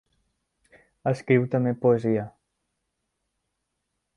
Escriu 1.11 1.45
també 1.57 1.73
poesia. 1.83 2.25